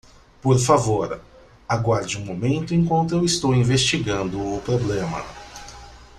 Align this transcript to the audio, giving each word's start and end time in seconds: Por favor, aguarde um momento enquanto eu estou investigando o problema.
Por 0.41 0.57
favor, 0.57 1.21
aguarde 1.69 2.17
um 2.17 2.25
momento 2.25 2.73
enquanto 2.73 3.11
eu 3.13 3.23
estou 3.23 3.53
investigando 3.53 4.41
o 4.55 4.59
problema. 4.61 5.23